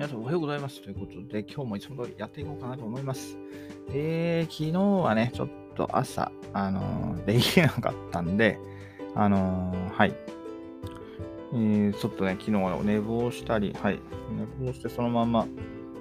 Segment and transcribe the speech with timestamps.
[0.00, 0.80] 皆さんおはようございます。
[0.80, 3.36] ということで、今日もいつも通りやっていこうかなと思います。
[3.92, 8.58] えー、昨日はね、ちょっと朝、あのーできなかったんで、
[9.14, 10.14] あのーはい。
[11.52, 14.00] えー、ちょっとね、昨日は寝坊したり、はい。
[14.58, 15.46] 寝坊してそのまま、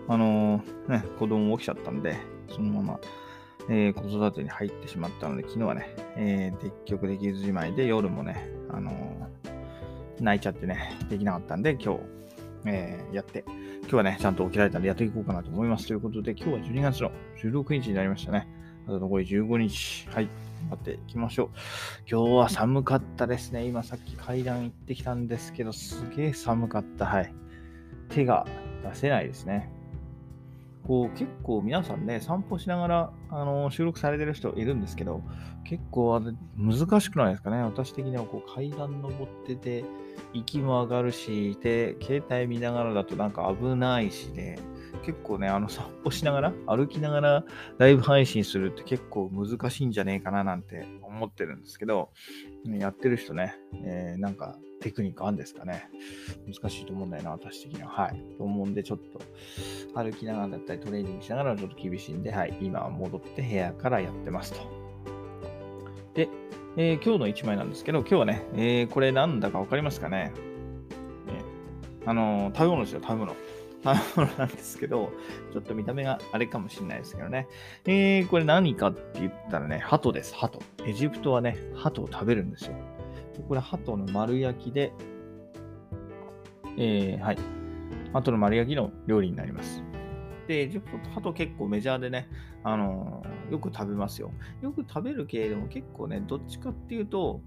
[0.08, 2.16] あのーね、子供起きちゃったんで、
[2.48, 3.00] そのまま、
[3.68, 12.00] えー子育てに入ってしまったので、昨日はね、えー、結局できずじまいで、夜もね、あのー泣いちゃってね、できなかったんで、今日、
[12.66, 13.44] えーやって、
[13.81, 15.88] 今日はね、ちゃんと起きられたんでやっていこうかなと思います。
[15.88, 18.48] ということで、今日は12月の16日になりましたね。
[18.85, 20.08] あと残り15日。
[20.09, 20.30] はい。
[20.59, 21.49] 頑張っていきましょう。
[22.09, 23.66] 今日は寒かったですね。
[23.66, 27.05] 今さっき階段行ってきたんですけど、すげえ寒かった。
[27.05, 27.34] はい。
[28.09, 28.45] 手が
[28.84, 29.71] 出せないですね。
[30.89, 35.21] こう結構皆さんね、散歩しながらあの収録されてる人いるんですけど、
[35.63, 37.62] 結構あれ難しくないですかね。
[37.62, 39.85] 私的にはこう階段登ってて、
[40.34, 44.57] 息も上がるし、で、携帯見ながらだとなんか危ないしで、
[45.05, 47.43] 結構ね、あの散歩しながら、歩きながら
[47.77, 52.09] ライブ配信するって結構難しいんじゃねえかななんて思ってるんですけど、
[52.65, 53.53] やってる人ね、
[53.85, 55.90] えーなんかテクニックあるんですかね。
[56.48, 57.90] 難しいと思うんだよな、私的には。
[57.90, 58.22] はい。
[58.38, 59.20] と思うんで、ちょっと
[59.94, 62.58] 歩きながらだったりトレーニングしながらちょっと厳しいんで、はい。
[62.62, 64.59] 今は戻って部屋からやってますと。
[66.13, 66.30] で、
[66.78, 70.31] えー今日の1枚なんですけど、今日はね、えーこれなんだかわかりますかね。
[71.28, 73.36] えーあの食べ物ですよ、食べ物。
[73.84, 75.12] 食べ物なんですけど、
[75.53, 77.47] ちょっと見た目があれかもしれないですけどね。
[77.86, 80.59] えー、これ何かって言ったらね、鳩です、鳩。
[80.86, 82.74] エジプトはね、鳩を食べるんですよ。
[83.47, 84.91] これ、鳩の丸焼きで、
[86.78, 87.38] えー、はい。
[88.13, 89.84] 鳩の丸焼きの料理になります。
[90.47, 92.28] で、エジプト鳩結構メジャーでね、
[92.63, 94.31] あのーよく食べますよ。
[94.62, 97.41] よく食べるけれども、結構ね、どっちかっていうと、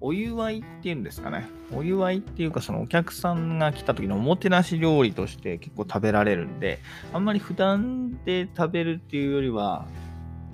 [0.00, 1.48] お祝いっていうんですかね。
[1.72, 6.78] お祝いっていうか、そのお客さんが来た時のおもてなし料理として結構食べられるんで、
[7.12, 9.86] あんまり普段で食べるっていうよりは、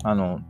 [0.03, 0.41] あの、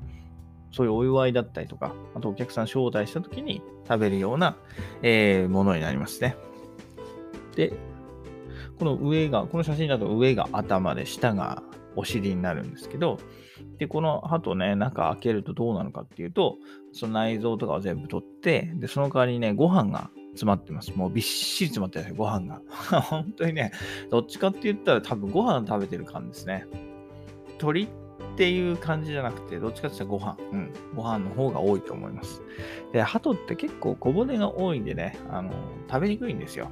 [0.75, 4.57] そういうお祝いだったりとか、あとお客さん招待した時に食べるような、
[5.01, 6.35] えーものになりますね。
[7.55, 7.71] で、
[8.77, 11.63] この上が、この写真だと上が頭で下が
[11.95, 13.19] お尻になるんですけど、
[13.77, 16.57] で、この歯とね、中開けるとどうなのかっていうと、
[16.91, 20.91] その内臓とかを全部取って、で、その代わりにね、ご飯が詰まってます。
[20.93, 22.61] もうびっしり詰まってるんです、ご飯が。
[22.99, 23.71] 本当にね、
[24.11, 26.67] どっちかって言ったら多分ご飯食べてる感じですね。
[27.59, 27.87] 鳥
[28.35, 30.37] っていう感じじゃなくて、どっちかって言ったらご飯。
[30.51, 30.73] うん。
[30.93, 32.41] ご飯の方が多いと思います。
[32.91, 35.51] で、鳩って結構小骨が多いんでね、あの、
[35.89, 36.69] 食べにくいんですよ。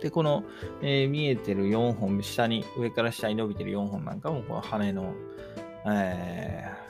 [0.00, 0.44] で、この、
[0.80, 5.12] えー見えてる4本、下に、上から下に伸びてる4本なんかも、この羽の、
[5.86, 6.84] えー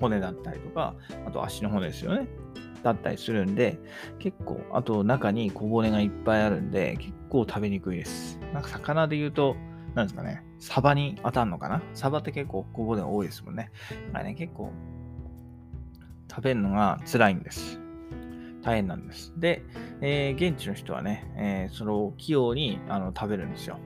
[0.00, 0.94] 骨だったりとか、
[1.26, 2.26] あと足の骨ですよね。
[2.82, 3.78] だったりするんで、
[4.18, 8.38] 結構、あと中に小骨がいっぱいあるんで、結構食べにくいです。
[8.54, 9.56] なんか魚で言うと、
[9.94, 11.82] なんですかね、サバに当たるのかな？
[11.94, 13.70] サバって結構小骨多いですもんね。
[14.08, 14.72] だからね、結構、
[16.30, 17.80] 食べるのが辛いんです。
[18.62, 19.32] 大変なんです。
[19.36, 19.62] で、
[20.00, 23.78] えー現地の人はね、えーそれを器用にあの食べるんですよ。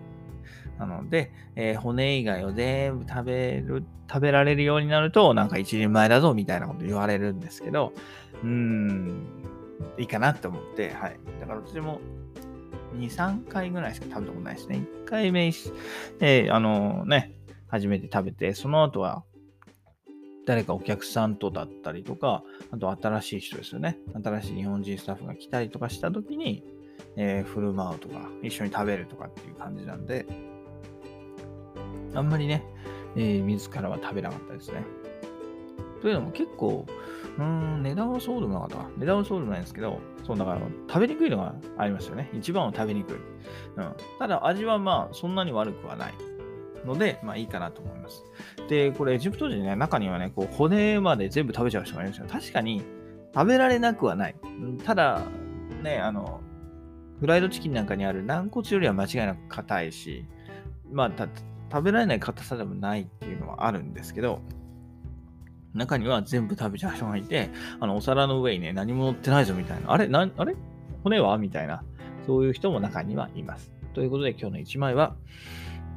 [0.78, 7.92] なので、えー骨以外を全部食べる、食べられるようになると、なんか一人前だぞみたいなこと言われるんですけど、
[8.42, 9.26] うーん、
[9.96, 11.18] いいかなって思って、はい。
[11.40, 12.00] だから私も
[12.98, 14.86] 2、3回ぐらいしか食べたことないですね。
[15.04, 17.34] 1回目、えーあのね、
[17.68, 19.24] 初めて食べて、その後は、
[20.46, 23.98] 誰かお客さんとだったりとか、あと新しい人ですよね。
[24.22, 26.62] 新しい日本人スタッフが来たりとかした時に、
[27.16, 30.26] えー振る舞うとか、一緒に食べるとかっていう感じなんで、
[32.14, 32.64] あんまりね、
[33.16, 34.84] えー自らは食べなかったですね。
[36.04, 36.84] というのも結構、
[37.38, 38.90] うーん、値段はそうでもなかったか。
[38.98, 42.28] 値段はそうでもないんですけど、そうだから食べにくいのがありますよね。
[42.34, 43.14] 一番は食べにくい。
[43.14, 43.94] うん。
[44.18, 46.14] ただ味はまあそんなに悪くはない
[46.84, 48.22] ので、まあいいかなと思います。
[48.68, 52.26] で、これエジプト人ね、中にはね、こう骨まで全部食べちゃう人がいるんですよ。
[52.30, 52.82] 確かに
[53.34, 54.34] 食べられなくはない。
[54.84, 55.22] ただ、
[55.82, 56.42] ね、あの、
[57.18, 60.26] フライドチキンなんかにある軟骨よりは間違いなく硬いし、
[60.92, 61.28] まあ、た
[61.72, 64.42] 食べられない硬さでもないっていうのはあるんですけど、
[65.74, 67.50] 中には全部食べちゃう人がいて、
[67.80, 69.92] あの、お皿の上にね、何も乗ってないぞみたいな。
[69.92, 70.54] あれなあれ？
[71.02, 71.36] 骨は？
[71.38, 71.82] みたいな。
[72.26, 73.72] そういう人も中にはいます。
[73.92, 75.14] ということで、今日の1枚は、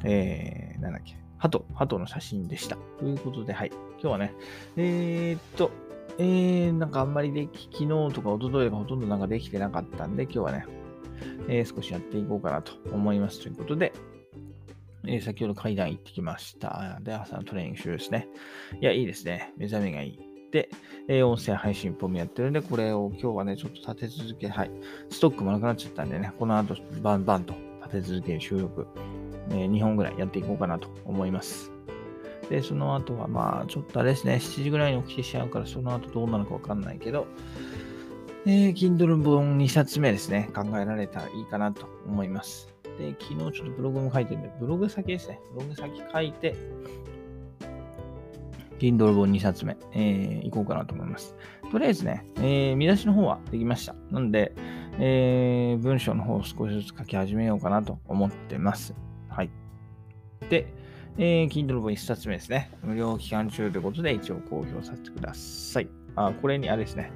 [0.04, 2.78] えー、なんだっけ、鳩、鳩の写真でした。
[3.00, 3.72] ということで、はい。
[4.02, 4.34] 今日はね、
[4.76, 5.72] えー、っと、
[6.18, 10.66] えー、なんかあんまりでき、昨日とか一昨日がほとんどなんかできてなかったんで、今日はね、
[11.48, 13.42] えー少しやっていこうかなと思います。
[13.42, 13.94] ということで、
[15.08, 17.00] えー先ほど階段行ってきました。
[17.02, 18.28] で、朝のトレーニング終了ですね。
[18.82, 19.54] いや、いいですね。
[19.58, 20.20] 目覚めがいい。
[20.52, 20.70] で、
[21.08, 24.72] えー音声配信本もやってるんで、これを今日はね、ちょっと立て続け、はい。
[25.10, 28.88] ストックもなくなっちゃったんでね、この後、バンバンと立て続けに収録
[29.50, 31.72] えー、2本ぐらいやっていこうかなと思います。
[32.50, 37.28] で、その後はまあ、ちょっとあれですね、7時ぐらいに起きてしまうから、その後どうなのかわかんないけど、
[38.46, 42.74] えー、Kindle 本2冊目ですね、考えられたらいいかなと思います。
[42.98, 45.40] で、昨日ちょっとブログも書いてるんで、ブログ先ですね。
[45.54, 46.56] ブログ先書いて、
[48.80, 51.36] Kindle 本2冊目、えー、行こうかなと思います。
[51.72, 53.96] とりあえずね、えー、見出しの方はできました。
[54.12, 54.54] なので、
[55.00, 58.94] えー、文章の方を少しずつ書き始めようかなと思ってます。
[59.30, 59.50] はい。
[60.50, 60.74] で、
[61.18, 62.72] えー、Kindle 本1冊目ですね。
[62.84, 65.90] 無料期間中ということで一応公表させてください。
[66.16, 67.12] あ、これにあれですね。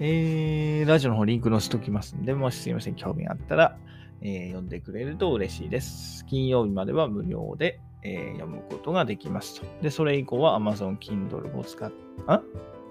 [0.00, 3.76] えー、ラジオの方リンク載せておきますんで、もしすいません、興味があったら、
[4.24, 6.24] えー、読んでくれると嬉しいです。
[6.24, 9.66] 金曜日までは無料で、えー、読むことができますと。
[9.82, 11.92] で、それ以降は Amazon Kindle を使っ、
[12.26, 12.42] あ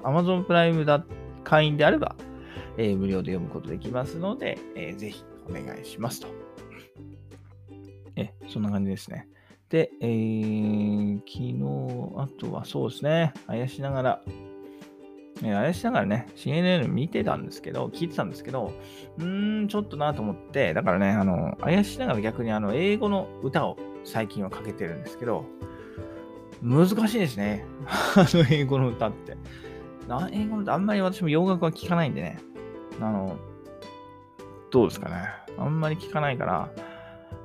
[0.04, 1.04] ?Amazon プライムだ
[1.44, 2.16] 会員であれば、
[2.78, 6.28] えー、無料で読むことできますので、えー、ぜひお願いしますと。
[8.16, 9.28] え、そんな感じですね。
[9.70, 14.22] で、えー、昨日、あとはそうですね、あやしながら、
[15.50, 18.72] えあれしながらね、CNN 見てたんですけど、聞いてたんですけど、
[19.18, 25.46] うーん、ちょっとなと思って、だからね、あの、あやしながら逆にあの、英語の歌を最近はかけてるんですけど、
[26.62, 27.66] 難しいですね。
[28.16, 29.38] あの、英語の歌って。
[30.32, 32.40] 英語の歌、あんまり私も洋楽は聞かないんでね。
[33.02, 33.38] あの、
[34.72, 35.16] どうですかね。
[35.58, 36.70] あんまり聞かないから、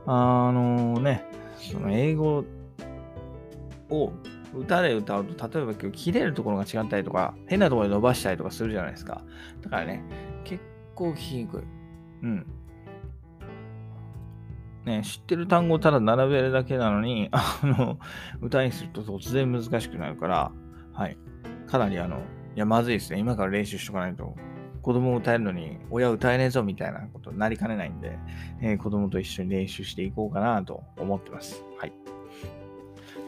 [0.07, 1.25] あのね、
[1.57, 2.45] その英語
[3.91, 4.13] を
[4.55, 9.23] 歌で歌うと、例えば今日切れるところが違ったりとか、変なところで伸ばしたりとかするじゃないですか。
[9.63, 10.03] だからね、
[10.45, 10.63] 結
[10.95, 11.63] 構聞きにくい。
[12.23, 12.47] うん。
[14.85, 17.99] ね、知ってる単語をただ並べるだけなのに、 あの、
[18.41, 20.53] 歌にすると突然難しくなるから、
[20.93, 21.19] はい。
[21.67, 22.21] かなりあの、い
[22.55, 23.19] や、まずいですね。
[23.19, 24.35] 今から練習しとかないと、
[24.83, 28.19] 子供を歌えるのに、親歌えねえぞみたいなことになりかねないんで、
[28.63, 31.63] えー、子供と一緒に練習していこうかなと思ってます。
[31.79, 31.93] はい。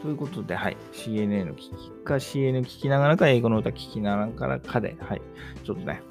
[0.01, 0.77] ということで、はい。
[0.93, 1.69] CNN 聞き
[2.03, 5.21] か、CNN 聞きながらか、英語の歌聞きながらかで、はい。
[5.63, 6.01] ちょっとね、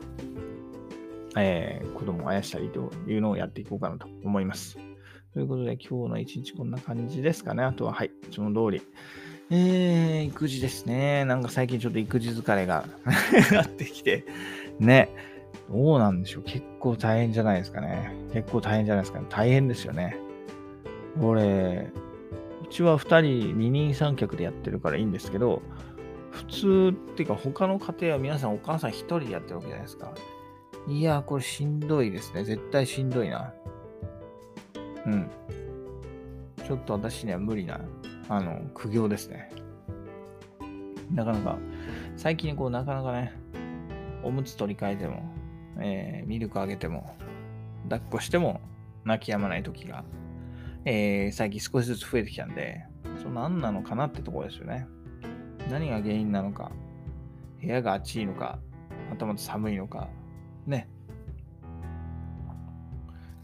[1.37, 4.79] えー、子供をあやしたりというのをやっていこうかなと思います。
[5.35, 7.65] ということで、今日の一日こんな感じですかね。
[7.65, 8.13] あとは、はい。
[8.31, 8.83] その通り。
[9.51, 11.25] えー、育児ですね。
[11.25, 12.85] なんか最近ちょっと育児疲れが
[13.51, 14.25] なってきて、
[14.79, 15.09] ね。
[15.69, 16.43] どうなんでしょう。
[16.45, 18.13] 結構大変じゃないですかね。
[18.33, 19.27] 結構大変じゃないですかね。
[19.29, 20.17] 大変ですよね。
[21.21, 21.91] 俺、
[22.71, 25.63] ちは2人二人三脚でやってるからいいんですけど、
[26.31, 30.15] 普通っていうか他の家庭は皆さんお母さん1人でやってるわけじゃないですか。
[30.89, 32.45] いやこれしんどいですね。
[32.45, 33.53] 絶対しんどいな。
[35.07, 35.31] うん。
[36.67, 37.81] ちょっと私には無理な、
[38.29, 39.51] あの、苦行ですね。
[41.13, 41.59] なかなか、
[42.17, 43.33] 最近こう、なかなかね、
[44.23, 45.23] おむつ取り替えても、
[45.81, 47.17] えー、ミルクあげても、
[47.85, 48.61] 抱っこしても
[49.05, 50.05] 泣き止まない時が
[50.85, 52.85] えー、最近少しずつ増えてきたんで、
[53.23, 54.87] その何なのかなってところですよね。
[55.71, 56.73] 何が原因なのか、
[57.61, 58.59] 部屋が暑いのか、
[59.11, 60.09] またまた寒いのか、
[60.67, 60.89] ね。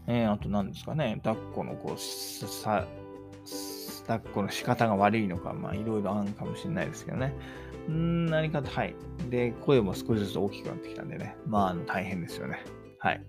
[0.07, 2.87] えー、あと何ですかね、抱っこのこう、さ、
[4.07, 7.33] 抱っこの仕方が悪いのか、まあいろいろあるかもしれないですけどね。
[7.87, 8.95] うん、何かはい。
[9.29, 11.35] で、声も少しずつ大きくなってきたんでね。
[11.45, 12.63] まあ、大変ですよね。
[12.99, 13.23] はい。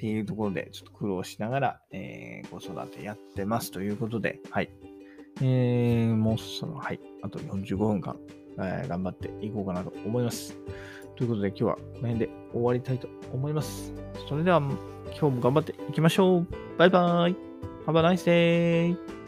[0.00, 4.70] っていうところで、ちょっと苦労しながら、えー、子育てやってますということで、はい。
[5.42, 6.98] えー、もうその、はい。
[7.20, 8.16] あと45分間、
[8.56, 10.56] えー、頑張っていこうかなと思います。
[11.16, 13.92] ということで、今日はこの辺で終わりたいと思います。
[14.26, 16.46] それでは、今日も頑張っていきましょう。
[16.78, 17.36] バイバーイ。
[17.86, 19.19] Have a nice day.